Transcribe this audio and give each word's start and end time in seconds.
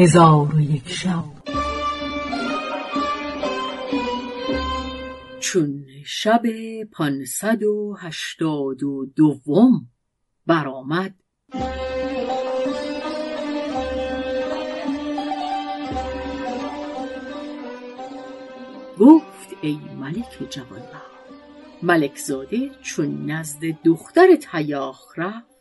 هزار 0.00 0.54
و 0.54 0.60
یک 0.60 0.88
شب. 0.88 1.24
چون 5.40 5.86
شب 6.04 6.42
پانصد 6.92 7.62
و 7.62 7.96
هشتاد 7.98 8.82
و 8.82 9.06
دوم 9.16 9.90
برآمد. 10.46 11.14
گفت 18.98 19.54
ای 19.62 19.78
ملک 20.00 20.50
جوانبخت 20.50 21.18
ملک 21.82 22.16
زاده 22.16 22.70
چون 22.82 23.30
نزد 23.30 23.60
دختر 23.84 24.36
تیاخ 24.36 25.12
رفت. 25.16 25.58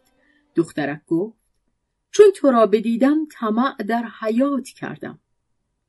دخترک 0.55 1.01
گفت 1.07 1.46
چون 2.17 2.31
تو 2.35 2.51
را 2.51 2.67
بدیدم 2.67 3.25
طمع 3.31 3.83
در 3.83 4.05
حیات 4.19 4.67
کردم. 4.67 5.19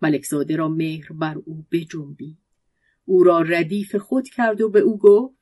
ملک 0.03 0.25
زاده 0.25 0.57
را 0.57 0.69
مهر 0.69 1.13
بر 1.13 1.39
او 1.45 1.67
بجنبید. 1.71 2.39
او 3.05 3.25
را 3.25 3.41
ردیف 3.41 3.97
خود 3.97 4.29
کرد 4.29 4.61
و 4.61 4.69
به 4.69 4.81
او 4.81 4.99
گفت 4.99 5.35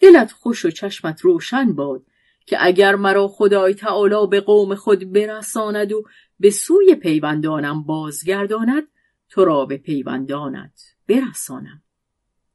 دلت 0.00 0.32
خوش 0.32 0.64
و 0.64 0.70
چشمت 0.70 1.20
روشن 1.20 1.72
باد 1.72 2.06
که 2.46 2.56
اگر 2.60 2.94
مرا 2.94 3.28
خدای 3.28 3.74
تعالی 3.74 4.26
به 4.30 4.40
قوم 4.40 4.74
خود 4.74 5.12
برساند 5.12 5.92
و 5.92 6.04
به 6.40 6.50
سوی 6.50 6.94
پیوندانم 6.94 7.82
بازگرداند 7.82 8.88
تو 9.28 9.44
را 9.44 9.64
به 9.64 9.76
پیوندانت 9.76 10.94
برسانم. 11.08 11.82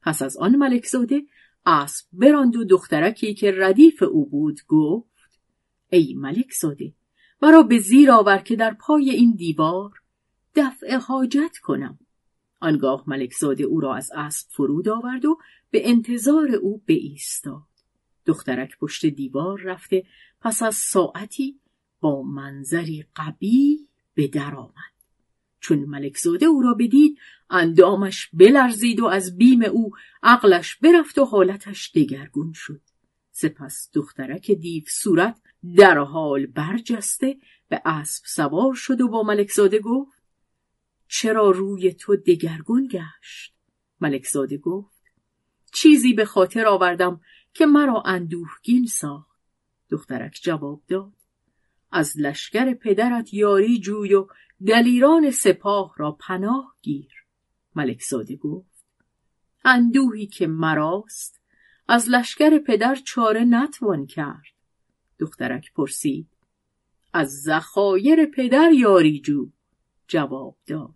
پس 0.02 0.22
از 0.22 0.36
آن 0.36 0.56
ملک 0.56 0.86
زاده 0.86 1.22
اسب 1.66 2.06
براند 2.12 2.56
و 2.56 2.64
دخترکی 2.64 3.34
که 3.34 3.54
ردیف 3.56 4.02
او 4.02 4.28
بود 4.28 4.60
گفت 4.68 5.40
ای 5.90 6.14
ملک 6.14 6.52
زاده 6.60 6.92
مرا 7.42 7.62
به 7.62 7.78
زیر 7.78 8.10
آور 8.10 8.38
که 8.38 8.56
در 8.56 8.74
پای 8.74 9.10
این 9.10 9.32
دیوار 9.32 9.90
دفع 10.54 10.96
حاجت 10.96 11.58
کنم. 11.62 11.98
آنگاه 12.60 13.04
ملک 13.06 13.32
زاده 13.32 13.64
او 13.64 13.80
را 13.80 13.94
از 13.94 14.10
اسب 14.14 14.48
فرود 14.50 14.88
آورد 14.88 15.24
و 15.24 15.38
به 15.70 15.90
انتظار 15.90 16.54
او 16.54 16.82
ایستاد. 16.86 17.62
دخترک 18.26 18.78
پشت 18.78 19.06
دیوار 19.06 19.60
رفته 19.60 20.04
پس 20.40 20.62
از 20.62 20.76
ساعتی 20.76 21.60
با 22.00 22.22
منظری 22.22 23.04
قبی 23.16 23.88
به 24.14 24.26
در 24.28 24.54
آمد. 24.54 24.92
چون 25.60 25.78
ملک 25.78 26.16
زاده 26.16 26.46
او 26.46 26.62
را 26.62 26.74
بدید 26.74 27.18
اندامش 27.50 28.28
بلرزید 28.32 29.00
و 29.00 29.06
از 29.06 29.36
بیم 29.36 29.62
او 29.62 29.90
عقلش 30.22 30.76
برفت 30.76 31.18
و 31.18 31.24
حالتش 31.24 31.90
دگرگون 31.94 32.52
شد. 32.52 32.80
سپس 33.32 33.90
دخترک 33.94 34.50
دیو 34.50 34.84
صورت 34.88 35.41
در 35.76 35.98
حال 35.98 36.46
برجسته 36.46 37.36
به 37.68 37.82
اسب 37.84 38.24
سوار 38.26 38.74
شد 38.74 39.00
و 39.00 39.08
با 39.08 39.22
ملک 39.22 39.50
زاده 39.50 39.78
گفت 39.78 40.22
چرا 41.08 41.50
روی 41.50 41.92
تو 41.92 42.16
دگرگون 42.16 42.88
گشت؟ 42.92 43.54
ملک 44.00 44.26
زاده 44.26 44.58
گفت 44.58 45.02
چیزی 45.72 46.12
به 46.12 46.24
خاطر 46.24 46.66
آوردم 46.66 47.20
که 47.54 47.66
مرا 47.66 48.02
اندوهگین 48.06 48.86
ساخت. 48.86 49.38
دخترک 49.90 50.38
جواب 50.42 50.82
داد 50.88 51.12
از 51.90 52.18
لشکر 52.18 52.74
پدرت 52.74 53.34
یاری 53.34 53.80
جوی 53.80 54.14
و 54.14 54.26
دلیران 54.66 55.30
سپاه 55.30 55.94
را 55.96 56.12
پناه 56.12 56.76
گیر. 56.82 57.12
ملک 57.74 58.02
زاده 58.02 58.36
گفت 58.36 58.84
اندوهی 59.64 60.26
که 60.26 60.46
مراست 60.46 61.40
از 61.88 62.08
لشکر 62.08 62.58
پدر 62.58 62.94
چاره 62.94 63.44
نتوان 63.44 64.06
کرد. 64.06 64.61
دخترک 65.22 65.72
پرسید. 65.72 66.26
از 67.12 67.42
زخایر 67.42 68.26
پدر 68.26 68.72
یاری 68.72 69.20
جو؟ 69.20 69.50
جواب 70.08 70.56
داد. 70.66 70.94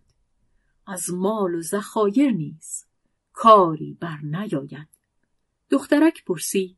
از 0.87 1.13
مال 1.13 1.55
و 1.55 1.61
زخایر 1.61 2.31
نیز. 2.31 2.85
کاری 3.33 3.97
بر 3.99 4.17
نیاید. 4.23 4.87
دخترک 5.69 6.25
پرسید. 6.25 6.77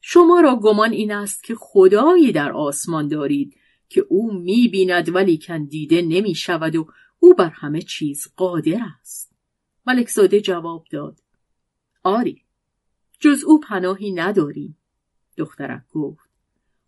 شما 0.00 0.40
را 0.40 0.56
گمان 0.56 0.92
این 0.92 1.12
است 1.12 1.44
که 1.44 1.54
خدایی 1.58 2.32
در 2.32 2.52
آسمان 2.52 3.08
دارید 3.08 3.56
که 3.88 4.06
او 4.08 4.32
می‌بیند 4.32 5.14
ولی 5.14 5.40
دیده 5.68 6.02
نمی 6.02 6.34
شود 6.34 6.76
و 6.76 6.86
او 7.18 7.34
بر 7.34 7.50
همه 7.50 7.82
چیز 7.82 8.28
قادر 8.36 8.80
است. 9.00 9.36
ملک 9.86 10.08
زاده 10.08 10.40
جواب 10.40 10.84
داد. 10.90 11.20
آری 12.02 12.42
جز 13.20 13.44
او 13.46 13.60
پناهی 13.60 14.12
نداریم. 14.12 14.78
دخترک 15.36 15.88
گفت. 15.88 16.23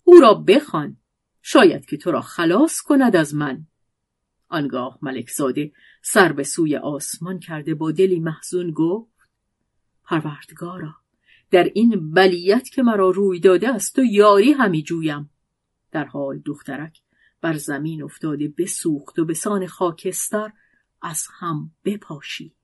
او 0.08 0.20
را 0.20 0.34
بخوان. 0.34 0.96
شاید 1.42 1.86
که 1.86 1.96
تو 1.96 2.10
را 2.10 2.20
خلاص 2.20 2.80
کند 2.80 3.16
از 3.16 3.34
من. 3.34 3.66
آنگاه 4.48 4.98
ملک 5.02 5.30
زاده 5.30 5.72
سر 6.02 6.32
به 6.32 6.42
سوی 6.42 6.76
آسمان 6.76 7.38
کرده 7.38 7.74
با 7.74 7.92
دلی 7.92 8.20
محزون 8.20 8.70
گفت 8.70 9.12
پروردگارا 10.04 10.94
در 11.50 11.64
این 11.64 12.12
بلیت 12.12 12.68
که 12.68 12.82
مرا 12.82 13.10
روی 13.10 13.40
داده 13.40 13.68
است 13.68 13.94
تو 13.94 14.04
یاری 14.04 14.52
همی 14.52 14.82
جویم. 14.82 15.30
در 15.92 16.04
حال 16.04 16.38
دخترک 16.38 17.02
بر 17.40 17.54
زمین 17.54 18.02
افتاده 18.02 18.48
بسوخت 18.58 19.18
و 19.18 19.24
به 19.24 19.34
سان 19.34 19.66
خاکستر 19.66 20.52
از 21.02 21.26
هم 21.38 21.70
بپاشید 21.84 22.56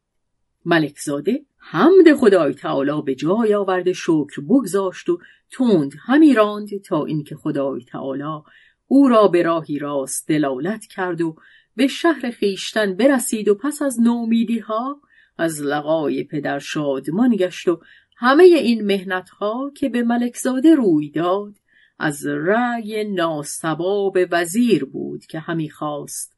ملک 0.65 0.99
زاده 0.99 1.45
حمد 1.59 2.15
خدای 2.21 2.55
تعالی 2.55 3.03
به 3.03 3.15
جای 3.15 3.55
آورده 3.55 3.93
شکر 3.93 4.41
بگذاشت 4.49 5.09
و 5.09 5.19
تند 5.51 5.93
همی 6.07 6.35
راند 6.35 6.83
تا 6.83 7.05
اینکه 7.05 7.37
خدای 7.37 7.85
تعالی 7.85 8.43
او 8.87 9.09
را 9.09 9.29
به 9.29 9.43
راهی 9.43 9.79
راست 9.79 10.29
دلالت 10.29 10.87
کرد 10.87 11.21
و 11.21 11.37
به 11.77 11.87
شهر 11.87 12.31
خیشتن 12.31 12.95
برسید 12.95 13.49
و 13.49 13.55
پس 13.55 13.83
از 13.83 14.01
نومیدی 14.01 14.59
ها 14.59 15.01
از 15.39 15.63
لقای 15.63 16.25
پدر 16.25 16.59
شادمان 16.59 17.37
گشت 17.37 17.69
و 17.69 17.81
همه 18.17 18.45
این 18.45 18.87
مهنت 18.87 19.31
ها 19.31 19.73
که 19.77 19.89
به 19.89 20.03
ملکزاده 20.03 20.75
روی 20.75 21.11
داد 21.11 21.55
از 21.99 22.27
رأی 22.27 23.05
ناسباب 23.05 24.19
وزیر 24.31 24.85
بود 24.85 25.27
که 25.27 25.39
همی 25.39 25.71
خواست 25.71 26.37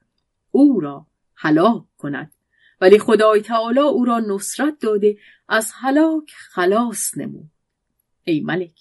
او 0.50 0.80
را 0.80 1.06
هلاک 1.34 1.82
کند. 1.98 2.32
ولی 2.84 2.98
خدای 2.98 3.40
تعالی 3.40 3.80
او 3.80 4.04
را 4.04 4.18
نصرت 4.18 4.78
داده 4.80 5.18
از 5.48 5.72
هلاک 5.74 6.32
خلاص 6.34 7.18
نمود. 7.18 7.50
ای 8.24 8.40
ملک 8.40 8.80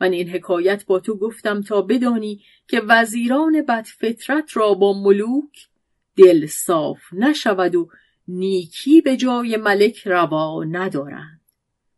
من 0.00 0.12
این 0.12 0.28
حکایت 0.28 0.86
با 0.86 1.00
تو 1.00 1.16
گفتم 1.16 1.62
تا 1.62 1.82
بدانی 1.82 2.42
که 2.68 2.80
وزیران 2.80 3.62
بدفطرت 3.62 4.56
را 4.56 4.74
با 4.74 5.02
ملوک 5.02 5.68
دل 6.16 6.46
صاف 6.46 6.98
نشود 7.12 7.74
و 7.74 7.88
نیکی 8.28 9.00
به 9.00 9.16
جای 9.16 9.56
ملک 9.56 10.06
روا 10.06 10.64
ندارند. 10.64 11.40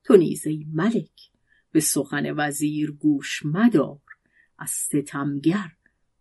تو 0.05 0.16
نیز 0.16 0.47
ای 0.47 0.66
ملک 0.72 1.31
به 1.72 1.81
سخن 1.81 2.34
وزیر 2.37 2.91
گوش 2.91 3.43
مدار 3.45 4.00
از 4.59 4.71
ستمگر 4.71 5.71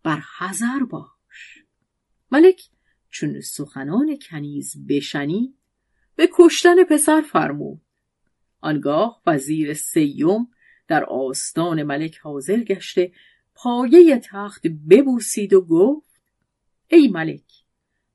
بر 0.02 0.22
حذر 0.38 0.84
باش. 0.90 1.64
ملک 2.30 2.62
چون 3.16 3.40
سخنان 3.40 4.18
کنیز 4.30 4.86
بشنید 4.88 5.54
به 6.16 6.28
کشتن 6.38 6.84
پسر 6.84 7.20
فرمود. 7.20 7.80
آنگاه 8.60 9.22
وزیر 9.26 9.74
سیم 9.74 10.48
در 10.88 11.04
آستان 11.04 11.82
ملک 11.82 12.18
حاضر 12.18 12.56
گشته 12.56 13.12
پایه 13.54 14.18
تخت 14.18 14.66
ببوسید 14.66 15.52
و 15.52 15.60
گفت 15.60 16.20
ای 16.88 17.08
ملک 17.08 17.52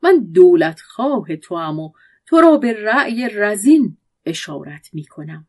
من 0.03 0.19
دولت 0.33 0.81
خواه 0.81 1.35
تو 1.35 1.55
و 1.55 1.89
تو 2.25 2.41
را 2.41 2.57
به 2.57 2.73
رأی 2.73 3.29
رزین 3.33 3.97
اشارت 4.25 4.89
می 4.93 5.05
کنم 5.05 5.47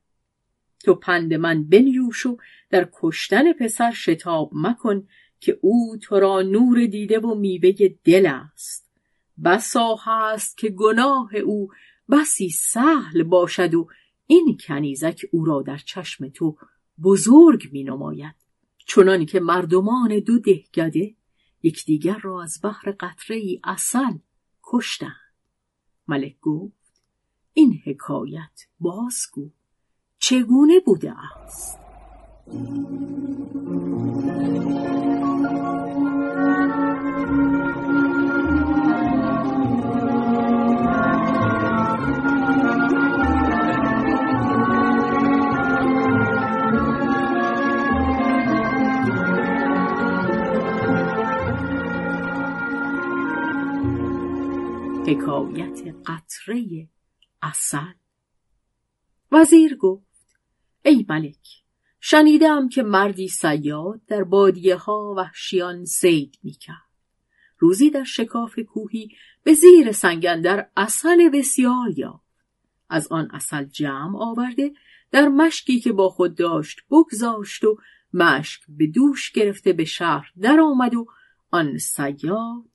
تو 0.85 0.95
پند 0.95 1.35
من 1.35 1.65
بنیوش 1.65 2.27
و 2.27 2.37
در 2.71 2.89
کشتن 2.93 3.53
پسر 3.53 3.91
شتاب 3.91 4.51
مکن 4.55 5.09
که 5.41 5.59
او 5.61 5.97
تو 6.03 6.21
را 6.21 6.43
نور 6.43 6.87
دیده 6.87 7.19
و 7.19 7.35
میوه 7.35 7.73
دل 8.05 8.27
است. 8.27 8.92
بسا 9.45 9.97
هست 10.05 10.59
که 10.59 10.69
گناه 10.69 11.37
او 11.37 11.69
بسی 12.11 12.51
سهل 12.51 13.23
باشد 13.23 13.75
و 13.75 13.89
این 14.27 14.59
کنیزک 14.67 15.27
او 15.33 15.45
را 15.45 15.63
در 15.63 15.79
چشم 15.79 16.29
تو 16.29 16.57
بزرگ 17.03 17.69
می 17.73 17.85
نماید. 17.85 18.35
چنان 18.87 19.27
که 19.27 19.41
مردمان 19.41 20.19
دو 20.19 20.39
دهگده 20.39 21.15
یکدیگر 21.63 22.19
را 22.19 22.43
از 22.43 22.61
بحر 22.63 22.95
قطره 23.01 23.37
ای 23.37 23.61
اصل 23.65 24.19
کشتند. 24.63 25.13
ملک 26.09 26.41
گفت 26.41 27.03
این 27.53 27.81
حکایت 27.85 28.67
بازگو 28.81 29.51
چگونه 30.19 30.81
بوده 30.81 31.15
است؟ 31.19 31.79
حکایت 55.13 55.95
قطره 56.07 56.89
اصل 57.43 57.93
وزیر 59.33 59.77
گفت 59.77 60.39
ای 60.85 61.07
ملک 61.09 61.49
شنیدم 62.01 62.69
که 62.69 62.83
مردی 62.83 63.29
سیاد 63.29 64.01
در 64.07 64.25
بادیه 64.25 64.77
ها 64.77 65.15
وحشیان 65.17 65.85
سید 65.85 66.39
می‌کرد. 66.43 66.77
روزی 67.59 67.91
در 67.91 68.05
شکاف 68.05 68.59
کوهی 68.59 69.09
به 69.43 69.55
زیر 69.55 69.93
سنگندر 69.93 70.69
اصل 70.77 71.29
بسیار 71.29 71.99
یافت. 71.99 72.27
از 72.89 73.09
آن 73.11 73.31
اصل 73.33 73.65
جمع 73.65 74.19
آورده 74.19 74.73
در 75.11 75.29
مشکی 75.29 75.81
که 75.81 75.93
با 75.93 76.09
خود 76.09 76.35
داشت 76.35 76.81
بگذاشت 76.91 77.65
و 77.65 77.79
مشک 78.15 78.61
به 78.69 78.87
دوش 78.87 79.31
گرفته 79.31 79.73
به 79.73 79.85
شهر 79.85 80.33
در 80.41 80.61
آمد 80.61 80.95
و 80.95 81.07
آن 81.51 81.79
سیاد 81.79 82.72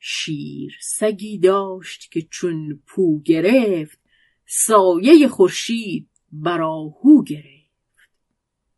شیر 0.00 0.76
سگی 0.80 1.38
داشت 1.38 2.10
که 2.12 2.22
چون 2.22 2.82
پو 2.86 3.20
گرفت 3.22 3.98
سایه 4.46 5.28
خورشید 5.28 6.08
براهو 6.32 7.22
گرفت. 7.22 8.10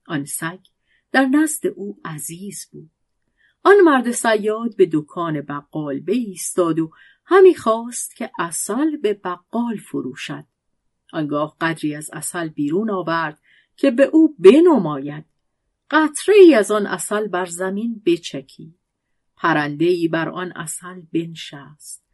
آن 0.07 0.25
سگ 0.25 0.59
در 1.13 1.25
نزد 1.25 1.67
او 1.67 2.01
عزیز 2.05 2.69
بود. 2.73 2.91
آن 3.63 3.81
مرد 3.85 4.11
سیاد 4.11 4.77
به 4.77 4.89
دکان 4.93 5.41
بقال 5.41 6.01
بایستاد 6.01 6.79
و 6.79 6.91
همی 7.25 7.55
خواست 7.55 8.17
که 8.17 8.31
اصل 8.39 8.97
به 8.97 9.15
بقال 9.15 9.77
فروشد. 9.77 10.45
آنگاه 11.13 11.57
قدری 11.61 11.95
از 11.95 12.11
اصل 12.13 12.49
بیرون 12.49 12.91
آورد 12.91 13.41
که 13.77 13.91
به 13.91 14.03
او 14.03 14.37
بنماید. 14.39 15.25
قطره 15.91 16.35
ای 16.35 16.55
از 16.55 16.71
آن 16.71 16.87
اصل 16.87 17.29
بر 17.29 17.47
زمین 17.47 18.03
بچکی 18.07 18.75
پرنده 19.43 19.85
ای 19.85 20.09
بر 20.09 20.29
آن 20.29 20.53
اصل 20.57 21.01
بنشست. 21.13 22.05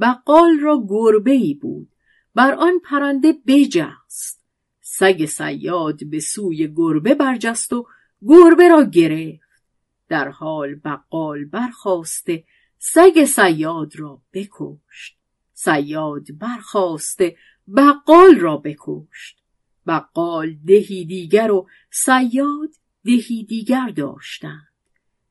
بقال 0.00 0.58
را 0.60 0.86
گربه 0.88 1.30
ای 1.30 1.54
بود. 1.54 1.88
بر 2.34 2.54
آن 2.54 2.80
پرنده 2.84 3.34
بجست. 3.46 4.44
سگ 4.80 5.24
سیاد 5.24 6.04
به 6.04 6.20
سوی 6.20 6.68
گربه 6.76 7.14
برجست 7.14 7.72
و 7.72 7.86
گربه 8.26 8.68
را 8.68 8.82
گرفت. 8.84 9.62
در 10.08 10.28
حال 10.28 10.74
بقال 10.74 11.44
برخواسته 11.44 12.44
سگ 12.78 13.24
سیاد 13.24 13.96
را 13.96 14.20
بکشت. 14.32 15.18
سیاد 15.52 16.38
برخواسته 16.38 17.36
بقال 17.76 18.38
را 18.38 18.56
بکشت. 18.56 19.38
بقال 19.86 20.54
دهی 20.66 21.04
دیگر 21.04 21.50
و 21.50 21.68
سیاد 21.90 22.70
دهی 23.04 23.44
دیگر 23.44 23.88
داشتند. 23.88 24.75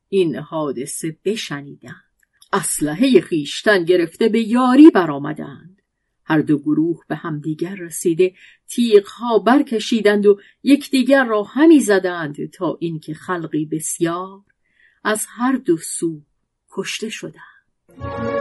این 0.08 0.36
حادثه 0.36 1.16
بشنیدند. 1.24 2.02
اسلحه 2.52 3.20
خیشتن 3.20 3.84
گرفته 3.84 4.28
به 4.28 4.40
یاری 4.40 4.90
برآمدند. 4.90 5.82
هر 6.24 6.40
دو 6.40 6.58
گروه 6.58 7.00
به 7.08 7.16
همدیگر 7.16 7.74
رسیده 7.74 8.34
تیغها 8.68 9.38
برکشیدند 9.38 10.26
و 10.26 10.40
یکدیگر 10.62 11.24
را 11.24 11.42
همی 11.42 11.80
زدند 11.80 12.50
تا 12.50 12.76
اینکه 12.80 13.14
خلقی 13.14 13.66
بسیار 13.66 14.40
از 15.04 15.26
هر 15.28 15.56
دو 15.56 15.76
سو 15.76 16.20
کشته 16.70 17.08
شدند. 17.08 18.35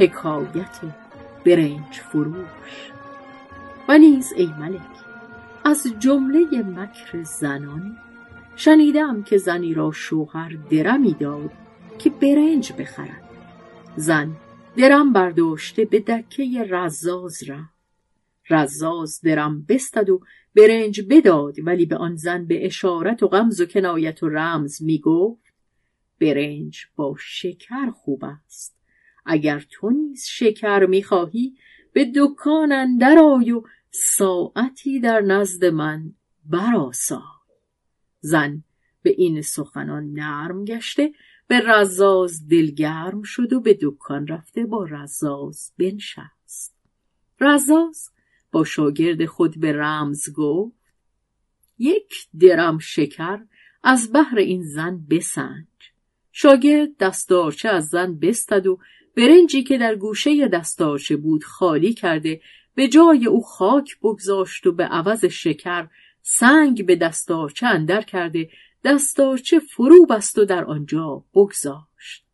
حکایت 0.00 0.80
برنج 1.46 1.92
فروش. 1.92 2.90
و 3.88 3.98
نیز 3.98 4.32
ای 4.36 4.46
ملک 4.46 4.80
از 5.64 5.86
جمله 5.98 6.62
مکر 6.62 7.22
زنان 7.22 7.96
شنیدم 8.56 9.22
که 9.22 9.38
زنی 9.38 9.74
را 9.74 9.92
شوهر 9.92 10.56
درمی 10.70 11.14
داد 11.14 11.50
که 11.98 12.10
برنج 12.10 12.72
بخرد. 12.72 13.30
زن 13.96 14.36
درم 14.76 15.12
برداشته 15.12 15.84
به 15.84 16.00
دکه 16.00 16.66
رزاز 16.70 17.42
رفت. 17.48 17.80
رزاز 18.50 19.20
درم 19.20 19.64
بستد 19.68 20.10
و 20.10 20.20
برنج 20.56 21.00
بداد 21.10 21.54
ولی 21.64 21.86
به 21.86 21.96
آن 21.96 22.16
زن 22.16 22.46
به 22.46 22.66
اشارت 22.66 23.22
و 23.22 23.28
غمز 23.28 23.60
و 23.60 23.66
کنایت 23.66 24.22
و 24.22 24.28
رمز 24.28 24.82
می 24.82 24.98
گفت 24.98 25.54
برنج 26.20 26.86
با 26.96 27.16
شکر 27.18 27.90
خوب 27.90 28.24
است. 28.24 28.79
اگر 29.30 29.64
تو 29.70 29.90
نیز 29.90 30.26
شکر 30.26 30.86
می‌خواهی 30.86 31.54
به 31.92 32.12
دکان 32.16 32.72
اندر 32.72 33.18
آی 33.18 33.52
و 33.52 33.62
ساعتی 33.90 35.00
در 35.00 35.20
نزد 35.20 35.64
من 35.64 36.12
براسا 36.44 37.22
زن 38.20 38.64
به 39.02 39.10
این 39.10 39.42
سخنان 39.42 40.12
نرم 40.12 40.64
گشته 40.64 41.12
به 41.46 41.60
رزاز 41.66 42.48
دلگرم 42.48 43.22
شد 43.22 43.52
و 43.52 43.60
به 43.60 43.78
دکان 43.82 44.26
رفته 44.26 44.66
با 44.66 44.84
رزاز 44.84 45.72
بنشست. 45.78 46.76
رزاز 47.40 48.10
با 48.52 48.64
شاگرد 48.64 49.26
خود 49.26 49.60
به 49.60 49.72
رمز 49.72 50.32
گفت 50.32 50.80
یک 51.78 52.14
درم 52.40 52.78
شکر 52.78 53.38
از 53.82 54.12
بهر 54.12 54.38
این 54.38 54.62
زن 54.62 55.06
بسنج. 55.10 55.66
شاگرد 56.32 56.96
دستارچه 56.96 57.68
از 57.68 57.86
زن 57.88 58.18
بستد 58.18 58.66
و 58.66 58.78
برنجی 59.16 59.62
که 59.62 59.78
در 59.78 59.94
گوشه 59.94 60.48
دستارچه 60.48 61.16
بود 61.16 61.44
خالی 61.44 61.94
کرده 61.94 62.40
به 62.74 62.88
جای 62.88 63.26
او 63.26 63.42
خاک 63.42 63.98
بگذاشت 64.02 64.66
و 64.66 64.72
به 64.72 64.84
عوض 64.84 65.24
شکر 65.24 65.88
سنگ 66.22 66.86
به 66.86 66.96
دستارچه 66.96 67.66
اندر 67.66 68.02
کرده 68.02 68.50
دستارچه 68.84 69.58
فرو 69.58 70.06
بست 70.06 70.38
و 70.38 70.44
در 70.44 70.64
آنجا 70.64 71.24
بگذاشت. 71.34 72.24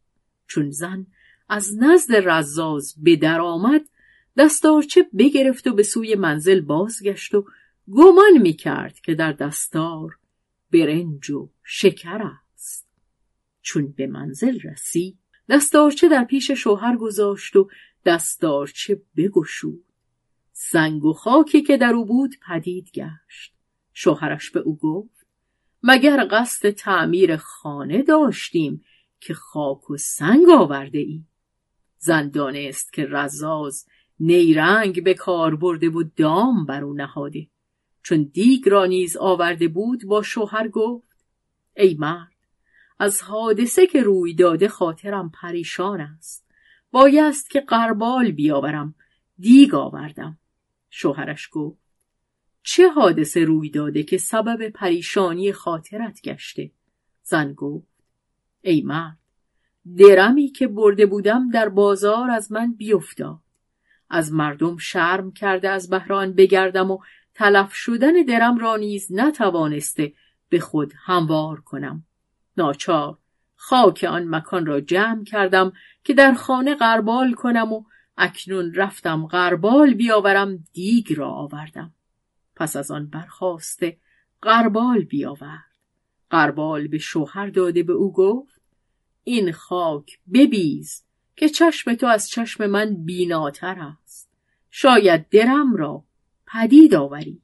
چون 0.46 0.70
زن 0.70 1.06
از 1.48 1.78
نزد 1.78 2.14
رزاز 2.14 2.94
به 3.02 3.16
در 3.16 3.40
آمد 3.40 3.88
دستارچه 4.36 5.06
بگرفت 5.18 5.66
و 5.66 5.74
به 5.74 5.82
سوی 5.82 6.14
منزل 6.14 6.60
بازگشت 6.60 7.34
و 7.34 7.46
گمان 7.92 8.38
می 8.42 8.52
کرد 8.52 9.00
که 9.00 9.14
در 9.14 9.32
دستار 9.32 10.18
برنج 10.72 11.30
و 11.30 11.50
شکر 11.62 12.22
است. 12.22 12.88
چون 13.62 13.92
به 13.92 14.06
منزل 14.06 14.60
رسید 14.60 15.18
دستارچه 15.48 16.08
در 16.08 16.24
پیش 16.24 16.50
شوهر 16.50 16.96
گذاشت 16.96 17.56
و 17.56 17.68
دستارچه 18.04 19.02
بگشود. 19.16 19.84
سنگ 20.52 21.04
و 21.04 21.12
خاکی 21.12 21.62
که 21.62 21.76
در 21.76 21.92
او 21.92 22.04
بود 22.04 22.34
پدید 22.48 22.90
گشت. 22.90 23.54
شوهرش 23.92 24.50
به 24.50 24.60
او 24.60 24.76
گفت 24.76 25.26
مگر 25.82 26.28
قصد 26.30 26.70
تعمیر 26.70 27.36
خانه 27.36 28.02
داشتیم 28.02 28.84
که 29.20 29.34
خاک 29.34 29.90
و 29.90 29.96
سنگ 29.96 30.48
آورده 30.58 30.98
ای؟ 30.98 31.24
زن 31.98 32.28
دانست 32.28 32.92
که 32.92 33.06
رزاز 33.10 33.86
نیرنگ 34.20 35.04
به 35.04 35.14
کار 35.14 35.56
برده 35.56 35.88
و 35.88 36.02
دام 36.16 36.66
بر 36.66 36.84
او 36.84 36.92
نهاده. 36.92 37.46
چون 38.02 38.22
دیگ 38.22 38.68
را 38.68 38.86
نیز 38.86 39.16
آورده 39.16 39.68
بود 39.68 40.04
با 40.04 40.22
شوهر 40.22 40.68
گفت 40.68 41.26
ای 41.76 41.96
مرد 41.98 42.35
از 42.98 43.22
حادثه 43.22 43.86
که 43.86 44.02
روی 44.02 44.34
داده 44.34 44.68
خاطرم 44.68 45.30
پریشان 45.30 46.00
است. 46.00 46.46
بایست 46.90 47.50
که 47.50 47.60
قربال 47.60 48.30
بیاورم 48.30 48.94
دیگ 49.38 49.74
آوردم. 49.74 50.38
شوهرش 50.90 51.48
گفت 51.52 51.78
چه 52.62 52.88
حادثه 52.88 53.44
روی 53.44 53.70
داده 53.70 54.02
که 54.02 54.18
سبب 54.18 54.68
پریشانی 54.68 55.52
خاطرت 55.52 56.20
گشته؟ 56.22 56.70
زن 57.22 57.52
گفت 57.52 57.86
ای 58.62 58.82
مرد 58.82 59.18
درمی 59.98 60.48
که 60.48 60.68
برده 60.68 61.06
بودم 61.06 61.50
در 61.50 61.68
بازار 61.68 62.30
از 62.30 62.52
من 62.52 62.72
بیفتاد. 62.72 63.38
از 64.10 64.32
مردم 64.32 64.76
شرم 64.76 65.32
کرده 65.32 65.68
از 65.68 65.90
بهران 65.90 66.32
بگردم 66.32 66.90
و 66.90 66.98
تلف 67.34 67.74
شدن 67.74 68.12
درم 68.12 68.58
را 68.58 68.76
نیز 68.76 69.12
نتوانسته 69.12 70.12
به 70.48 70.60
خود 70.60 70.92
هموار 70.96 71.60
کنم. 71.60 72.04
ناچار. 72.58 73.18
خاک 73.56 74.06
آن 74.10 74.28
مکان 74.28 74.66
را 74.66 74.80
جمع 74.80 75.24
کردم 75.24 75.72
که 76.04 76.14
در 76.14 76.34
خانه 76.34 76.74
غربال 76.74 77.32
کنم 77.32 77.72
و 77.72 77.84
اکنون 78.16 78.74
رفتم 78.74 79.26
غربال 79.26 79.94
بیاورم 79.94 80.64
دیگ 80.72 81.12
را 81.16 81.30
آوردم. 81.30 81.94
پس 82.56 82.76
از 82.76 82.90
آن 82.90 83.06
برخواسته 83.06 83.96
غربال 84.42 85.02
بیاورد. 85.02 85.76
غربال 86.30 86.88
به 86.88 86.98
شوهر 86.98 87.46
داده 87.46 87.82
به 87.82 87.92
او 87.92 88.12
گفت 88.12 88.60
این 89.24 89.52
خاک 89.52 90.18
ببیز 90.34 91.04
که 91.36 91.48
چشم 91.48 91.94
تو 91.94 92.06
از 92.06 92.28
چشم 92.28 92.66
من 92.66 93.04
بیناتر 93.04 93.76
است. 93.78 94.30
شاید 94.70 95.28
درم 95.28 95.76
را 95.76 96.04
پدید 96.46 96.94
آوری. 96.94 97.42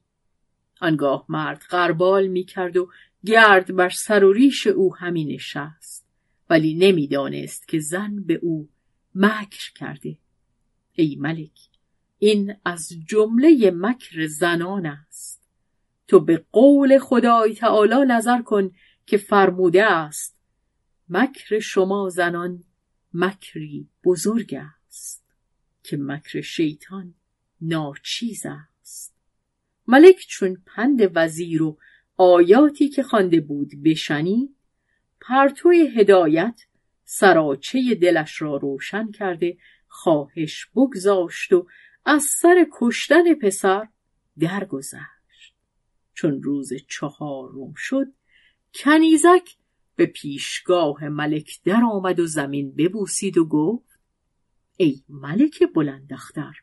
آنگاه 0.81 1.25
مرد 1.29 1.63
غربال 1.69 2.27
می 2.27 2.43
کرد 2.43 2.77
و 2.77 2.89
گرد 3.25 3.75
بر 3.75 3.89
سر 3.89 4.23
و 4.23 4.33
ریش 4.33 4.67
او 4.67 4.95
همی 4.95 5.25
نشست 5.25 6.05
ولی 6.49 6.73
نمی‌دانست 6.73 7.67
که 7.67 7.79
زن 7.79 8.23
به 8.23 8.33
او 8.33 8.69
مکر 9.15 9.73
کرده. 9.75 10.17
ای 10.93 11.15
ملک 11.15 11.59
این 12.19 12.55
از 12.65 12.89
جمله 13.07 13.71
مکر 13.75 14.27
زنان 14.27 14.85
است. 14.85 15.43
تو 16.07 16.19
به 16.19 16.45
قول 16.51 16.99
خدای 16.99 17.53
تعالی 17.53 18.05
نظر 18.07 18.41
کن 18.41 18.71
که 19.05 19.17
فرموده 19.17 19.83
است 19.83 20.37
مکر 21.09 21.59
شما 21.59 22.09
زنان 22.09 22.63
مکری 23.13 23.89
بزرگ 24.03 24.55
است 24.87 25.23
که 25.83 25.97
مکر 25.97 26.41
شیطان 26.41 27.13
ناچیز 27.61 28.45
است. 28.45 29.15
ملک 29.87 30.25
چون 30.27 30.57
پند 30.65 31.11
وزیر 31.15 31.63
و 31.63 31.77
آیاتی 32.17 32.89
که 32.89 33.03
خوانده 33.03 33.39
بود 33.39 33.71
بشنید 33.83 34.55
پرتوی 35.21 35.91
هدایت 35.95 36.61
سراچه 37.05 37.95
دلش 37.95 38.41
را 38.41 38.57
روشن 38.57 39.11
کرده 39.11 39.57
خواهش 39.87 40.67
بگذاشت 40.75 41.53
و 41.53 41.67
از 42.05 42.23
سر 42.23 42.67
کشتن 42.71 43.33
پسر 43.33 43.87
درگذشت. 44.39 45.13
چون 46.13 46.43
روز 46.43 46.73
چهارم 46.87 47.73
شد 47.75 48.07
کنیزک 48.73 49.55
به 49.95 50.05
پیشگاه 50.05 51.09
ملک 51.09 51.63
در 51.63 51.81
آمد 51.91 52.19
و 52.19 52.25
زمین 52.25 52.75
ببوسید 52.75 53.37
و 53.37 53.45
گفت 53.45 53.99
ای 54.77 55.03
ملک 55.09 55.63
بلندختر 55.75 56.53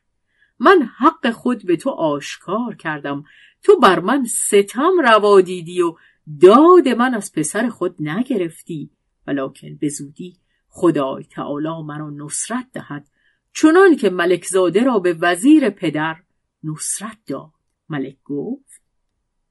من 0.58 0.90
حق 0.98 1.30
خود 1.30 1.66
به 1.66 1.76
تو 1.76 1.90
آشکار 1.90 2.76
کردم 2.76 3.24
تو 3.62 3.80
بر 3.80 4.00
من 4.00 4.24
ستم 4.24 5.00
روا 5.02 5.40
دیدی 5.40 5.82
و 5.82 5.94
داد 6.40 6.88
من 6.88 7.14
از 7.14 7.32
پسر 7.32 7.68
خود 7.68 7.96
نگرفتی 8.00 8.90
ولکن 9.26 9.76
به 9.76 9.88
زودی 9.88 10.36
خدای 10.68 11.24
تعالی 11.24 11.82
مرا 11.84 12.10
نصرت 12.10 12.66
دهد. 12.72 13.08
چنان 13.52 13.96
که 13.96 14.10
ملک 14.10 14.44
زاده 14.44 14.84
را 14.84 14.98
به 14.98 15.16
وزیر 15.20 15.70
پدر 15.70 16.16
نصرت 16.64 17.18
داد. 17.26 17.50
ملک 17.88 18.16
گفت 18.24 18.82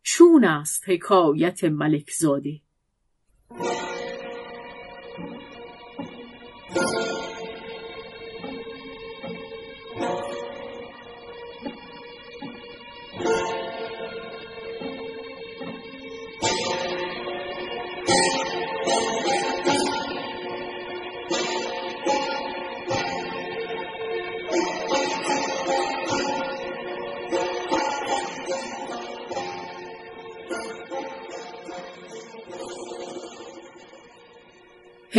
چون 0.01 0.45
است 0.45 0.89
حکایت 0.89 1.63
ملک 1.63 2.11
زاده؟ 2.11 2.61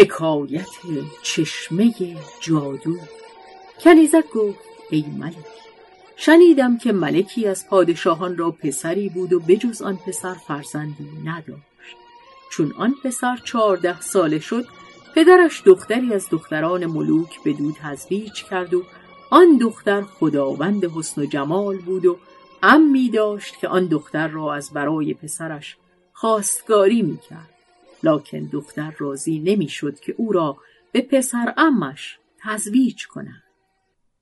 حکایت 0.00 0.68
چشمه 1.22 1.94
جادو. 2.40 2.96
کنیزک 3.80 4.30
گفت 4.34 4.58
ای 4.90 5.04
ملک 5.18 5.34
شنیدم 6.16 6.78
که 6.78 6.92
ملکی 6.92 7.46
از 7.46 7.68
پادشاهان 7.68 8.36
را 8.36 8.50
پسری 8.50 9.08
بود 9.08 9.32
و 9.32 9.40
بجز 9.40 9.82
آن 9.82 9.96
پسر 9.96 10.34
فرزندی 10.34 11.08
نداشت. 11.24 11.96
چون 12.50 12.72
آن 12.78 12.94
پسر 13.04 13.36
چهارده 13.44 14.00
ساله 14.00 14.38
شد 14.38 14.64
پدرش 15.14 15.62
دختری 15.64 16.14
از 16.14 16.28
دختران 16.30 16.86
ملوک 16.86 17.42
به 17.44 17.52
دود 17.52 17.74
تزویج 17.82 18.44
کرد 18.44 18.74
و 18.74 18.82
آن 19.30 19.58
دختر 19.58 20.02
خداوند 20.02 20.84
حسن 20.84 21.22
و 21.22 21.26
جمال 21.26 21.76
بود 21.76 22.06
و 22.06 22.18
می 22.92 23.10
داشت 23.10 23.58
که 23.58 23.68
آن 23.68 23.86
دختر 23.86 24.28
را 24.28 24.54
از 24.54 24.70
برای 24.70 25.14
پسرش 25.14 25.76
خواستگاری 26.12 27.02
می‌کرد. 27.02 27.49
لکن 28.02 28.48
دختر 28.52 28.94
راضی 28.98 29.38
نمی‌شد 29.38 30.00
که 30.00 30.14
او 30.18 30.32
را 30.32 30.56
به 30.92 31.00
پسر 31.00 31.54
امش 31.56 32.18
تزویج 32.38 33.06
کند. 33.06 33.42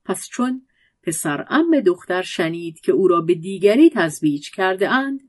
پس 0.04 0.28
چون 0.28 0.62
پسر 1.02 1.46
ام 1.50 1.80
دختر 1.80 2.22
شنید 2.22 2.80
که 2.80 2.92
او 2.92 3.08
را 3.08 3.20
به 3.20 3.34
دیگری 3.34 3.90
تزویج 3.90 4.50
کرده 4.50 4.90
اند 4.90 5.20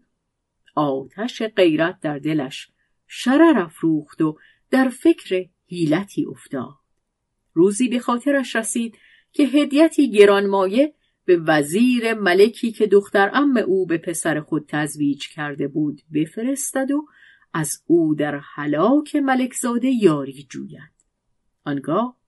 آتش 0.76 1.42
غیرت 1.42 2.00
در 2.02 2.20
دلش 2.20 2.70
شرر 3.08 3.60
افروخت 3.60 4.22
و 4.22 4.38
در 4.72 4.90
فکر 4.90 5.46
حیلتی 5.68 6.26
افتاد. 6.26 6.76
روزی 7.54 7.88
به 7.88 8.00
خاطرش 8.00 8.56
رسید 8.56 8.96
که 9.32 9.44
هدیتی 9.44 10.12
گرانمایه 10.12 10.94
به 11.26 11.38
وزیر 11.38 12.14
ملکی 12.14 12.72
که 12.72 12.88
دختر 12.88 13.30
ام 13.34 13.58
او 13.58 13.86
به 13.86 13.98
پسر 13.98 14.40
خود 14.42 14.66
تزویج 14.68 15.28
کرده 15.28 15.68
بود 15.68 16.02
بفرستد 16.14 16.92
و 16.92 17.06
از 17.54 17.84
او 17.88 18.16
در 18.16 18.38
حلاک 18.38 19.16
ملکزاده 19.16 19.88
یاری 19.88 20.48
جوید 20.50 20.94
آنگاه 21.66 22.20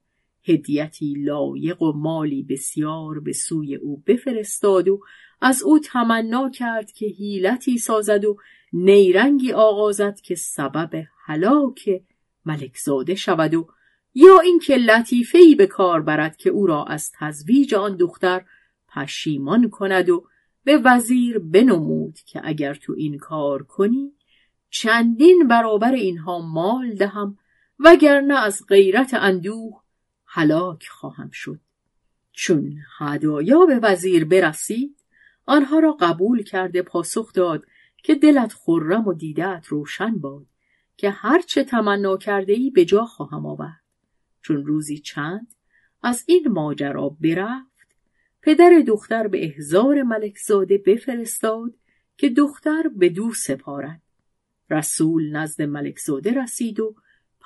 هدیتی 0.48 1.14
لایق 1.14 1.82
و 1.82 1.92
مالی 1.92 2.44
بسیار 2.44 3.20
به 3.20 3.34
سوی 3.34 3.76
او 3.76 4.04
بفرستاد 4.08 4.88
و 4.88 5.02
از 5.42 5.64
او 5.64 5.80
تمنا 5.80 6.50
کرد 6.50 6.92
که 6.92 7.06
هیلتی 7.06 7.78
سازد 7.78 8.26
و 8.26 8.38
نیرنگی 8.74 9.52
آغازد 9.52 10.20
که 10.20 10.36
سبب 10.36 11.08
حلاک 11.26 12.02
ملکزاده 12.46 13.16
شود 13.16 13.54
و 13.54 13.68
یا 14.14 14.40
اینکه 14.40 14.78
لطیفهای 14.78 15.56
به 15.56 15.68
کار 15.68 16.02
برد 16.02 16.38
که 16.38 16.50
او 16.50 16.68
را 16.68 16.84
از 16.84 17.12
تزویج 17.20 17.74
آن 17.74 17.98
دختر 17.98 18.46
پشیمان 18.96 19.70
کند 19.70 20.10
و 20.10 20.28
به 20.64 20.78
وزیر 20.78 21.40
بنمود 21.40 22.20
که 22.26 22.42
اگر 22.44 22.74
تو 22.74 22.94
این 22.98 23.18
کار 23.18 23.64
کنی 23.64 24.14
چندین 24.72 25.48
برابر 25.48 25.92
اینها 25.92 26.40
مال 26.40 26.94
دهم 26.94 27.38
وگرنه 27.80 28.34
از 28.34 28.66
غیرت 28.68 29.14
اندوه 29.14 29.82
هلاک 30.26 30.88
خواهم 30.88 31.30
شد. 31.32 31.60
چون 32.32 32.78
هدایا 33.00 33.66
به 33.66 33.80
وزیر 33.80 34.26
برسید 34.26 34.98
آنها 35.46 35.80
را 35.80 35.98
قبول 36.00 36.44
کرده 36.44 36.82
پاسخ 36.82 37.34
داد 37.34 37.66
که 38.04 38.16
دلت 38.16 38.54
خرم 38.54 39.08
و 39.08 39.14
دیدت 39.14 39.66
روشن 39.68 40.18
باد 40.18 40.46
که 40.98 41.10
هرچه 41.10 41.64
تمنا 41.64 42.18
کرده 42.18 42.54
ای 42.54 42.70
به 42.70 42.86
جا 42.86 43.06
خواهم 43.06 43.46
آورد. 43.46 43.82
چون 44.42 44.66
روزی 44.66 45.00
چند 45.00 45.54
از 46.04 46.24
این 46.28 46.48
ماجرا 46.48 47.10
برفت 47.10 47.96
پدر 48.42 48.84
دختر 48.88 49.28
به 49.28 49.46
احزار 49.46 50.04
ملکزاده 50.04 50.78
بفرستاد 50.78 51.74
که 52.18 52.30
دختر 52.30 52.84
به 52.96 53.10
دو 53.10 53.34
سپارد. 53.34 54.02
رسول 54.72 55.32
نزد 55.32 55.62
ملکزاده 55.62 56.32
رسید 56.44 56.80
و 56.80 56.96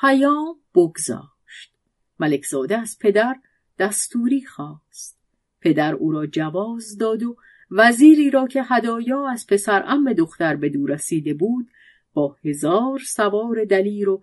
پیام 0.01 0.55
بگذاشت. 0.75 1.73
ملکزاده 2.19 2.77
از 2.77 2.97
پدر 2.99 3.35
دستوری 3.79 4.45
خواست. 4.45 5.19
پدر 5.61 5.95
او 5.95 6.11
را 6.11 6.27
جواز 6.27 6.97
داد 6.97 7.23
و 7.23 7.37
وزیری 7.71 8.29
را 8.29 8.47
که 8.47 8.63
هدایا 8.63 9.27
از 9.29 9.47
پسر 9.47 9.83
ام 9.87 10.13
دختر 10.13 10.55
به 10.55 10.69
دور 10.69 10.91
رسیده 10.91 11.33
بود 11.33 11.67
با 12.13 12.35
هزار 12.45 12.99
سوار 12.99 13.65
دلیر 13.65 14.09
و 14.09 14.21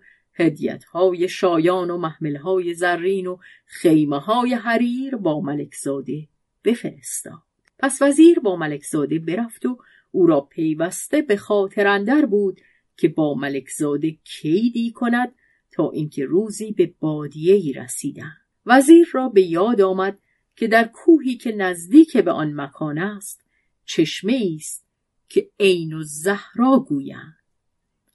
های 0.91 1.29
شایان 1.29 1.91
و 1.91 2.09
های 2.43 2.73
زرین 2.73 3.27
و 3.27 3.37
خیمه 3.65 4.19
های 4.19 4.53
حریر 4.53 5.15
با 5.15 5.41
ملکزاده 5.41 6.27
بفرستاد. 6.63 7.41
پس 7.79 8.01
وزیر 8.01 8.39
با 8.39 8.55
ملکزاده 8.55 9.19
برفت 9.19 9.65
و 9.65 9.77
او 10.11 10.25
را 10.25 10.41
پیوسته 10.41 11.21
به 11.21 11.37
خاطر 11.37 11.87
اندر 11.87 12.25
بود 12.25 12.61
که 12.97 13.07
با 13.07 13.33
ملکزاده 13.33 14.11
کیدی 14.11 14.91
کند 14.91 15.35
تا 15.71 15.91
اینکه 15.91 16.25
روزی 16.25 16.71
به 16.71 16.93
بادیه 16.99 17.55
ای 17.55 17.73
رسیدن 17.73 18.37
وزیر 18.65 19.07
را 19.11 19.29
به 19.29 19.41
یاد 19.41 19.81
آمد 19.81 20.19
که 20.55 20.67
در 20.67 20.83
کوهی 20.83 21.35
که 21.35 21.51
نزدیک 21.51 22.17
به 22.17 22.31
آن 22.31 22.53
مکان 22.53 22.97
است 22.97 23.45
چشمه 23.85 24.55
است 24.55 24.85
که 25.29 25.49
عین 25.59 25.93
و 25.93 26.03
زهرا 26.03 26.79
گویند. 26.79 27.37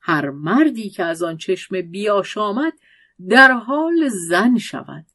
هر 0.00 0.30
مردی 0.30 0.90
که 0.90 1.04
از 1.04 1.23
آن 1.23 1.37
چشمه 1.37 1.82
بیاش 1.82 2.38
آمد 2.38 2.73
در 3.28 3.52
حال 3.52 4.08
زن 4.08 4.58
شود. 4.58 5.06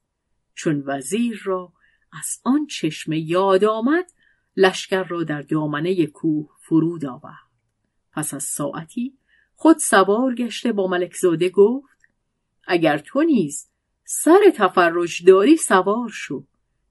چون 0.56 0.84
وزیر 0.86 1.42
را 1.44 1.74
از 2.12 2.40
آن 2.44 2.66
چشمه 2.66 3.20
یاد 3.20 3.64
آمد 3.64 4.12
لشکر 4.58 5.04
را 5.04 5.24
در 5.24 5.42
دامنه 5.42 6.06
کوه 6.06 6.50
فرود 6.60 7.06
آورد. 7.06 7.54
پس 8.12 8.34
از 8.34 8.44
ساعتی 8.44 9.18
خود 9.64 9.78
سوار 9.78 10.36
گشته 10.36 10.72
با 10.72 10.88
ملکزاده 10.88 11.50
گفت 11.50 11.98
اگر 12.68 12.98
تو 12.98 13.24
نیز 13.24 13.68
سر 14.06 14.40
تفرش 14.56 15.22
داری 15.22 15.58
سوار 15.58 16.10
شو. 16.10 16.44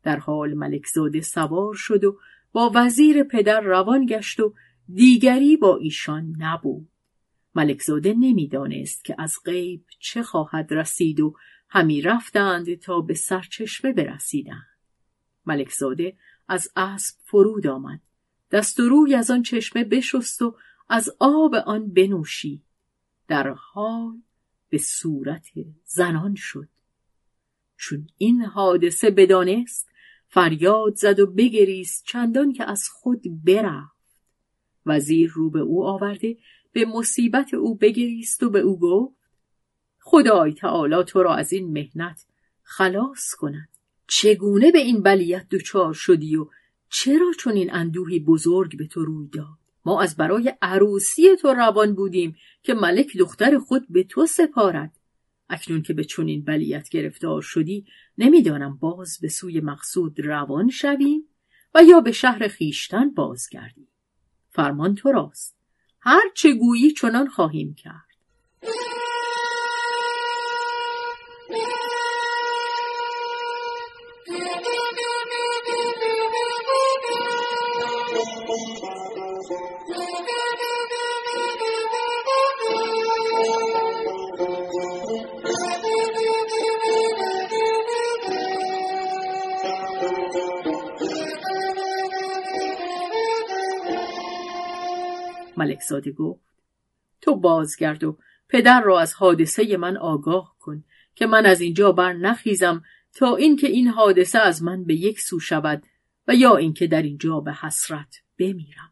در 0.03 0.17
حال 0.17 0.55
ملکزاده 0.55 1.21
سوار 1.21 1.75
شد 1.75 2.05
و 2.05 2.19
با 2.53 2.73
وزیر 2.75 3.23
پدر 3.23 3.61
روان 3.61 4.07
گشت 4.07 4.41
و 4.41 4.55
دیگری 4.95 5.57
با 5.57 5.77
ایشان 5.77 6.35
نبود. 6.39 6.89
ملکزاده 7.55 8.15
نمی‌دانست 8.15 9.05
که 9.05 9.15
از 9.19 9.37
غیب 9.45 9.85
چه 9.99 10.23
خواهد 10.23 10.73
رسید 10.73 11.21
و 11.21 11.35
همی 11.69 12.03
رفتند 12.03 12.75
تا 12.75 13.01
به 13.01 13.15
سرچشمه 13.15 13.93
برسیدند. 13.93 14.79
ملکزاده 15.47 16.17
از 16.49 16.69
اسب 16.77 17.17
فرود 17.25 17.67
آمد. 17.67 18.01
دست 18.51 18.81
و 18.81 18.89
روی 18.89 19.15
از 19.15 19.31
آن 19.31 19.43
چشمه 19.43 19.85
بشست 19.85 20.43
و 20.43 20.57
از 20.89 21.11
آب 21.19 21.55
آن 21.55 21.93
بنوشید 21.93 22.63
در 23.29 23.49
حال 23.49 24.23
به 24.69 24.79
صورت 24.79 25.47
زنان 25.85 26.35
شد. 26.35 26.69
چون 27.77 28.07
این 28.19 28.43
حادثه 28.43 29.11
بدانست 29.11 29.89
فریاد 30.29 30.95
زد 30.95 31.21
و 31.21 31.27
بگریست 31.27 32.05
چندان 32.07 32.53
که 32.53 32.65
از 32.65 32.89
خود 32.89 33.45
برفت. 33.45 33.93
وزیر 34.87 35.31
رو 35.35 35.51
به 35.51 35.61
او 35.61 35.85
آورده 35.85 36.37
به 36.73 36.85
مصیبت 36.85 37.55
او 37.55 37.75
بگریست 37.75 38.43
و 38.43 38.51
به 38.51 38.61
او 38.61 38.79
گفت 38.79 39.17
خدای 40.01 40.53
تعالی 40.53 41.05
تو 41.05 41.23
را 41.23 41.35
از 41.35 41.53
این 41.53 41.73
مهنت 41.73 42.27
خلاص 42.63 43.35
کند. 43.35 43.69
چگونه 44.07 44.73
به 44.73 44.79
این 44.79 45.03
بلیت 45.03 45.47
دچار 45.49 45.95
شدی 45.95 46.37
و 46.37 46.47
چرا 46.89 47.33
چون 47.39 47.53
این 47.53 47.75
اندوهی 47.75 48.21
بزرگ 48.21 48.77
به 48.77 48.87
تو 48.87 49.05
روی 49.05 49.29
داد؟ 49.29 49.62
ما 49.85 50.03
از 50.03 50.17
برای 50.17 50.55
عروسی 50.63 51.37
تو 51.37 51.49
روان 51.49 51.95
بودیم 51.95 52.37
که 52.63 52.75
ملک 52.75 53.17
دختر 53.17 53.59
خود 53.59 53.87
به 53.89 54.05
تو 54.05 54.27
سپارد. 54.27 54.99
اکنون 55.49 55.83
که 55.83 55.95
به 55.95 56.05
چنین 56.05 56.45
بلیت 56.45 56.89
گرفتار 56.89 57.43
شدی 57.43 57.87
نمی‌دانم 58.19 58.77
باز 58.77 59.19
به 59.23 59.29
سوی 59.29 59.61
مقصود 59.61 60.21
روان 60.21 60.71
شویم 60.71 61.29
و 61.75 61.83
یا 61.83 62.01
به 62.01 62.13
شهر 62.13 62.49
خیشتن 62.49 63.11
بازگردیم 63.11 63.89
فرمان 64.51 64.95
تو 64.95 65.13
راست. 65.13 65.57
هر 66.01 66.23
چه 66.35 66.53
گویی 66.53 66.91
چنان 66.91 67.29
خواهیم 67.29 67.75
کرد. 67.75 68.13
ملکزاده 95.57 96.13
گفت 96.13 96.41
تو 97.21 97.37
بازگرد 97.37 98.05
و 98.05 98.19
پدر 98.49 98.81
را 98.81 99.01
از 99.01 99.15
حادثه 99.15 99.77
من 99.77 99.97
آگاه 99.97 100.57
کن 100.61 100.85
که 101.15 101.27
من 101.27 101.47
از 101.47 101.61
اینجا 101.61 101.93
بر 101.93 102.13
نخیزم 102.13 102.83
تا 103.15 103.37
اینکه 103.37 103.67
این 103.67 103.89
حادثه 103.89 104.39
از 104.39 104.63
من 104.63 104.85
به 104.85 104.95
یک 104.95 105.21
سو 105.21 105.41
شود 105.41 105.83
و 106.29 106.35
یا 106.35 106.57
اینکه 106.57 106.87
در 106.87 107.03
اینجا 107.03 107.41
به 107.41 107.53
حسرت 107.53 108.17
بمیرم. 108.39 108.92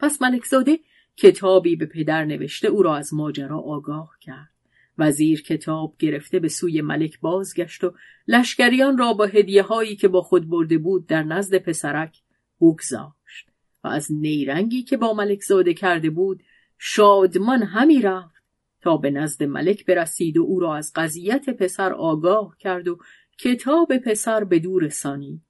پس 0.00 0.22
ملکزاده 0.22 0.78
کتابی 1.16 1.76
به 1.76 1.86
پدر 1.86 2.24
نوشته 2.24 2.68
او 2.68 2.82
را 2.82 2.96
از 2.96 3.14
ماجرا 3.14 3.58
آگاه 3.58 4.16
کرد. 4.20 4.50
وزیر 4.98 5.42
کتاب 5.42 5.94
گرفته 5.98 6.38
به 6.38 6.48
سوی 6.48 6.80
ملک 6.80 7.20
بازگشت 7.20 7.84
و 7.84 7.94
لشکریان 8.28 8.98
را 8.98 9.12
با 9.12 9.26
هدیه 9.26 9.62
هایی 9.62 9.96
که 9.96 10.08
با 10.08 10.22
خود 10.22 10.48
برده 10.48 10.78
بود 10.78 11.06
در 11.06 11.22
نزد 11.22 11.58
پسرک 11.58 12.22
بگذاشت 12.60 13.48
و 13.84 13.88
از 13.88 14.12
نیرنگی 14.12 14.82
که 14.82 14.96
با 14.96 15.14
ملک 15.14 15.42
زاده 15.42 15.74
کرده 15.74 16.10
بود 16.10 16.42
شادمان 16.78 17.62
همی 17.62 18.02
رفت 18.02 18.44
تا 18.80 18.96
به 18.96 19.10
نزد 19.10 19.42
ملک 19.42 19.86
برسید 19.86 20.38
و 20.38 20.42
او 20.42 20.60
را 20.60 20.76
از 20.76 20.92
قضیت 20.94 21.50
پسر 21.50 21.92
آگاه 21.92 22.56
کرد 22.58 22.88
و 22.88 22.98
کتاب 23.38 23.96
پسر 23.96 24.44
به 24.44 24.58
دور 24.58 24.84
رسانید. 24.84 25.42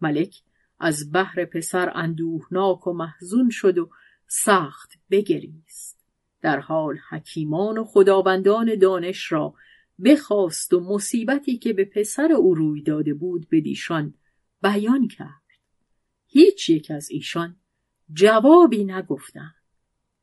ملک 0.00 0.42
از 0.82 1.12
بحر 1.12 1.44
پسر 1.44 1.92
اندوهناک 1.94 2.86
و 2.86 2.92
محزون 2.92 3.50
شد 3.50 3.78
و 3.78 3.90
سخت 4.26 4.92
بگریست. 5.10 5.98
در 6.40 6.60
حال 6.60 6.98
حکیمان 7.10 7.78
و 7.78 7.84
خداوندان 7.84 8.78
دانش 8.78 9.32
را 9.32 9.54
بخواست 10.04 10.74
و 10.74 10.80
مصیبتی 10.80 11.58
که 11.58 11.72
به 11.72 11.84
پسر 11.84 12.32
او 12.32 12.54
روی 12.54 12.82
داده 12.82 13.14
بود 13.14 13.48
به 13.48 13.60
دیشان 13.60 14.14
بیان 14.62 15.08
کرد. 15.08 15.42
هیچ 16.26 16.70
یک 16.70 16.90
از 16.90 17.10
ایشان 17.10 17.56
جوابی 18.12 18.84
نگفتند. 18.84 19.54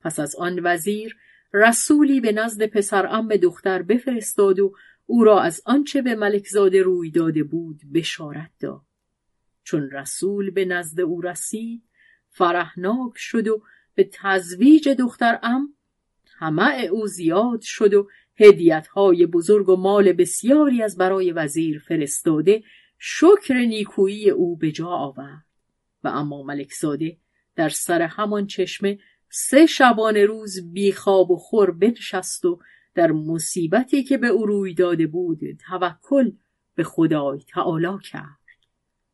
پس 0.01 0.19
از 0.19 0.35
آن 0.35 0.59
وزیر 0.63 1.17
رسولی 1.53 2.21
به 2.21 2.31
نزد 2.31 2.65
پسر 2.65 3.07
ام 3.07 3.35
دختر 3.35 3.81
بفرستاد 3.81 4.59
و 4.59 4.75
او 5.05 5.23
را 5.23 5.41
از 5.41 5.61
آنچه 5.65 6.01
به 6.01 6.15
ملکزاده 6.15 6.81
روی 6.81 7.11
داده 7.11 7.43
بود 7.43 7.81
بشارت 7.93 8.51
داد. 8.59 8.88
چون 9.69 9.91
رسول 9.91 10.49
به 10.49 10.65
نزد 10.65 10.99
او 10.99 11.21
رسید 11.21 11.83
فرهناک 12.29 13.13
شد 13.15 13.47
و 13.47 13.63
به 13.95 14.09
تزویج 14.13 14.89
دختر 14.89 15.39
ام 15.43 15.73
طمع 16.39 16.87
او 16.91 17.07
زیاد 17.07 17.61
شد 17.61 17.93
و 17.93 18.09
هدیت 18.35 18.87
های 18.87 19.25
بزرگ 19.25 19.69
و 19.69 19.75
مال 19.75 20.13
بسیاری 20.13 20.83
از 20.83 20.97
برای 20.97 21.31
وزیر 21.31 21.79
فرستاده 21.79 22.63
شکر 22.97 23.53
نیکویی 23.53 24.29
او 24.29 24.57
به 24.57 24.71
جا 24.71 24.87
آورد. 24.87 25.45
و 26.03 26.07
اما 26.07 26.43
ملکزاده 26.43 27.17
در 27.55 27.69
سر 27.69 28.01
همان 28.01 28.47
چشمه 28.47 28.99
سه 29.29 29.65
شبانه 29.65 30.25
روز 30.25 30.73
بیخواب 30.73 31.31
و 31.31 31.37
خور 31.37 31.71
بنشست 31.71 32.45
و 32.45 32.59
در 32.95 33.11
مصیبتی 33.11 34.03
که 34.03 34.17
به 34.17 34.27
او 34.27 34.45
روی 34.45 34.73
داده 34.73 35.07
بود 35.07 35.39
توکل 35.69 36.31
به 36.75 36.83
خدای 36.83 37.39
تعالی 37.39 37.97
کرد. 38.11 38.38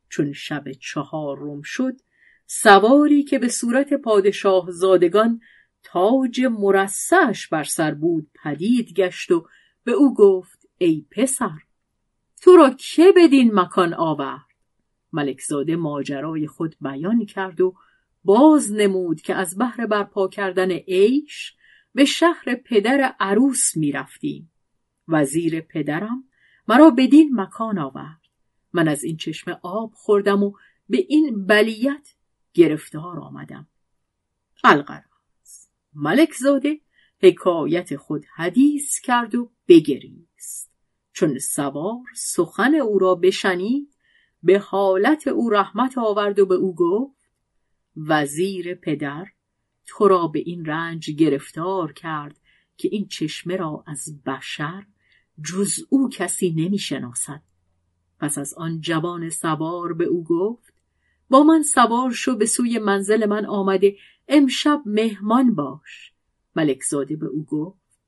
چون 0.09 0.33
شب 0.33 0.71
چهارم 0.71 1.61
شد 1.61 1.93
سواری 2.47 3.23
که 3.23 3.39
به 3.39 3.47
صورت 3.47 3.93
پادشاه 3.93 4.71
زادگان 4.71 5.41
تاج 5.83 6.41
مرسش 6.41 7.47
بر 7.47 7.63
سر 7.63 7.93
بود 7.93 8.27
پدید 8.43 8.93
گشت 8.93 9.31
و 9.31 9.47
به 9.83 9.91
او 9.91 10.13
گفت 10.13 10.67
ای 10.77 11.05
پسر 11.11 11.59
تو 12.41 12.55
را 12.55 12.69
که 12.69 13.13
بدین 13.15 13.59
مکان 13.59 13.93
آورد 13.93 14.45
ملکزاده 15.13 15.75
ماجرای 15.75 16.47
خود 16.47 16.75
بیان 16.81 17.25
کرد 17.25 17.61
و 17.61 17.75
باز 18.23 18.71
نمود 18.71 19.21
که 19.21 19.35
از 19.35 19.57
بحر 19.57 19.85
برپا 19.85 20.27
کردن 20.27 20.71
عیش 20.71 21.53
به 21.93 22.05
شهر 22.05 22.55
پدر 22.55 23.15
عروس 23.19 23.77
می 23.77 23.91
رفتیم. 23.91 24.51
وزیر 25.07 25.61
پدرم 25.61 26.23
مرا 26.67 26.89
بدین 26.89 27.41
مکان 27.41 27.79
آورد. 27.79 28.24
من 28.75 28.87
از 28.87 29.03
این 29.03 29.17
چشمه 29.17 29.57
آب 29.63 29.91
خوردم 29.93 30.43
و 30.43 30.53
به 30.89 31.05
این 31.09 31.45
بلیت 31.45 32.15
گرفتار 32.53 33.19
آمدم. 33.19 33.67
القراز 34.63 35.69
ملک 35.93 36.33
زاده 36.33 36.79
حکایت 37.21 37.95
خود 37.95 38.25
حدیث 38.35 38.99
کرد 38.99 39.35
و 39.35 39.51
بگریست. 39.67 40.71
چون 41.13 41.39
سوار 41.39 42.03
سخن 42.15 42.75
او 42.75 42.99
را 42.99 43.15
بشنید 43.15 43.95
به 44.43 44.59
حالت 44.59 45.27
او 45.27 45.49
رحمت 45.49 45.97
آورد 45.97 46.39
و 46.39 46.45
به 46.45 46.55
او 46.55 46.75
گفت 46.75 47.29
وزیر 47.97 48.75
پدر 48.75 49.25
تو 49.85 50.07
را 50.07 50.27
به 50.27 50.39
این 50.39 50.65
رنج 50.65 51.11
گرفتار 51.11 51.93
کرد 51.93 52.39
که 52.77 52.89
این 52.91 53.07
چشمه 53.07 53.55
را 53.55 53.83
از 53.87 54.23
بشر 54.23 54.85
جز 55.43 55.79
او 55.89 56.09
کسی 56.09 56.51
نمی 56.51 56.77
شناسد. 56.77 57.41
پس 58.25 58.37
از 58.37 58.53
آن 58.53 58.81
جوان 58.81 59.29
سوار 59.29 59.93
به 59.93 60.05
او 60.05 60.23
گفت 60.23 60.73
با 61.29 61.43
من 61.43 61.63
سوار 61.63 62.11
شو 62.11 62.35
به 62.35 62.45
سوی 62.45 62.79
منزل 62.79 63.25
من 63.25 63.45
آمده 63.45 63.97
امشب 64.27 64.81
مهمان 64.85 65.55
باش. 65.55 66.13
ملک 66.55 66.83
زاده 66.83 67.15
به 67.15 67.25
او 67.25 67.45
گفت 67.45 67.99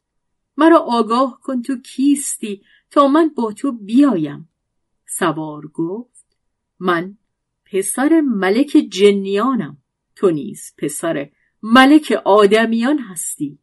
مرا 0.58 0.80
آگاه 0.80 1.40
کن 1.44 1.62
تو 1.62 1.78
کیستی 1.82 2.62
تا 2.92 3.08
من 3.08 3.30
با 3.36 3.54
تو 3.54 3.72
بیایم. 3.72 4.50
سوار 5.06 5.68
گفت 5.68 6.26
من 6.80 7.18
پسر 7.66 8.22
ملک 8.22 8.78
جنیانم 8.90 9.78
تو 10.16 10.30
نیز 10.30 10.74
پسر 10.78 11.30
ملک 11.64 12.22
آدمیان 12.26 13.00
هستی. 13.00 13.60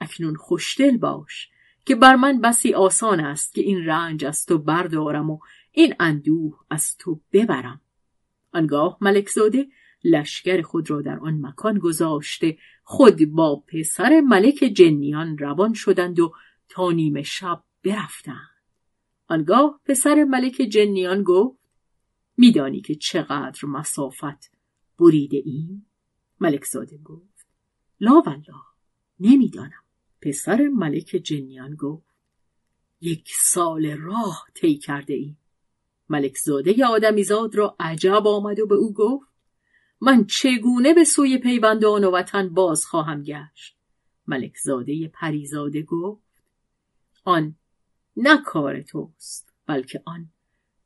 اکنون 0.00 0.34
خوشدل 0.34 0.96
باش 0.96 1.50
که 1.84 1.94
بر 1.94 2.16
من 2.16 2.40
بسی 2.40 2.74
آسان 2.74 3.20
است 3.20 3.54
که 3.54 3.60
این 3.60 3.86
رنج 3.86 4.24
از 4.24 4.46
تو 4.46 4.58
بردارم 4.58 5.30
و 5.30 5.38
این 5.72 5.94
اندوه 6.00 6.64
از 6.70 6.96
تو 6.96 7.20
ببرم. 7.32 7.80
آنگاه 8.52 8.98
ملک 9.00 9.28
زاده 9.28 9.68
لشکر 10.04 10.62
خود 10.62 10.90
را 10.90 11.02
در 11.02 11.18
آن 11.18 11.46
مکان 11.46 11.78
گذاشته. 11.78 12.58
خود 12.84 13.24
با 13.24 13.64
پسر 13.66 14.20
ملک 14.20 14.54
جنیان 14.54 15.38
روان 15.38 15.74
شدند 15.74 16.20
و 16.20 16.32
تا 16.68 16.90
نیمه 16.90 17.22
شب 17.22 17.62
برفتند. 17.84 18.48
آنگاه 19.28 19.80
پسر 19.84 20.24
ملک 20.24 20.54
جنیان 20.54 21.22
گفت 21.22 21.58
میدانی 22.36 22.80
که 22.80 22.94
چقدر 22.94 23.68
مسافت 23.68 24.52
بریده 24.98 25.42
ایم؟ 25.44 25.86
ملک 26.40 26.64
زاده 26.64 26.98
گفت 26.98 27.46
لا 28.00 28.22
والله 28.26 28.62
نمی‌دانم. 29.20 29.82
پسر 30.20 30.68
ملک 30.68 31.04
جنیان 31.04 31.74
گفت 31.74 32.06
یک 33.00 33.30
سال 33.40 33.86
راه 33.86 34.46
طی 34.54 34.78
کرده 34.78 35.14
ایم. 35.14 35.38
ملک 36.12 36.38
زاده 36.38 36.86
آدمیزاد 36.86 37.54
را 37.54 37.76
عجب 37.80 38.26
آمد 38.26 38.60
و 38.60 38.66
به 38.66 38.74
او 38.74 38.92
گفت 38.94 39.26
من 40.00 40.24
چگونه 40.24 40.94
به 40.94 41.04
سوی 41.04 41.38
پیوندان 41.38 42.04
و 42.04 42.10
وطن 42.10 42.48
باز 42.48 42.86
خواهم 42.86 43.22
گشت؟ 43.22 43.76
ملک 44.26 44.56
زاده 44.56 45.08
پریزاده 45.08 45.82
گفت 45.82 46.42
آن 47.24 47.56
نه 48.16 48.42
کار 48.42 48.82
توست 48.82 49.52
بلکه 49.66 50.02
آن 50.04 50.30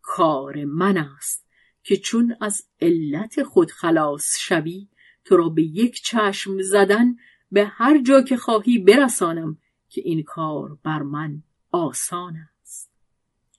کار 0.03 0.65
من 0.65 0.97
است 0.97 1.47
که 1.83 1.97
چون 1.97 2.37
از 2.41 2.67
علت 2.81 3.43
خود 3.43 3.71
خلاص 3.71 4.39
شوی 4.39 4.89
تو 5.25 5.37
را 5.37 5.49
به 5.49 5.62
یک 5.62 6.03
چشم 6.03 6.62
زدن 6.62 7.17
به 7.53 7.65
هر 7.65 8.03
جا 8.03 8.23
که 8.23 8.37
خواهی 8.37 8.79
برسانم 8.79 9.59
که 9.89 10.01
این 10.05 10.23
کار 10.23 10.79
بر 10.83 11.03
من 11.03 11.43
آسان 11.73 12.37
است. 12.37 12.56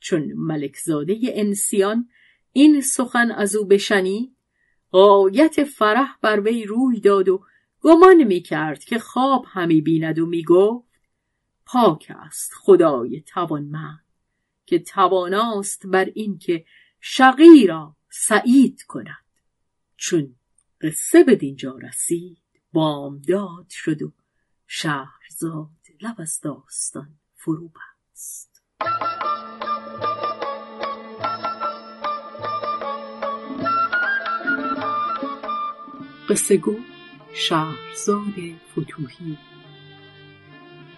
چون 0.08 0.34
ملکزاده 0.34 1.20
انسیان 1.24 2.10
این 2.54 2.82
سخن 2.82 3.32
از 3.32 3.56
او 3.56 3.66
بشنید 3.66 4.36
قایت 4.92 5.64
فرح 5.64 6.18
بر 6.22 6.40
وی 6.40 6.66
روی 6.66 7.00
داد 7.00 7.30
و 7.30 7.44
گمان 7.82 8.24
می 8.24 8.42
کرد 8.42 8.84
که 8.84 9.00
خواب 9.00 9.46
همی 9.48 9.82
بیند 9.82 10.20
و 10.20 10.26
می 10.26 10.44
گفت 10.44 10.88
پاک 11.66 12.12
است 12.16 12.52
خدای 12.56 13.22
توانمند 13.22 14.06
که 14.66 14.80
تواناست 14.80 15.88
بر 15.88 16.06
این 16.06 16.38
که 16.38 16.66
شقی 17.02 17.68
را 17.68 17.96
سعید 18.10 18.84
کند. 18.84 19.26
چون 19.98 20.36
قصه 20.82 21.24
به 21.24 21.36
دینجا 21.36 21.78
رسید 21.78 22.44
بامداد 22.74 23.66
شد 23.70 24.02
و 24.02 24.14
شهرزاد 24.68 25.70
لب 26.02 26.16
از 26.18 26.40
داستان 26.42 27.20
فرو 27.36 27.70
بست. 27.70 28.64
قصه 36.30 36.58
گو 36.58 36.76
شهرزاد 37.34 38.34
فتوهی. 38.72 39.38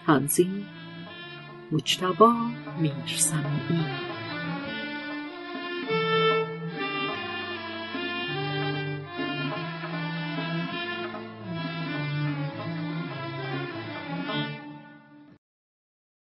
تنظیم 0.06 0.66
مجتبا 1.72 2.34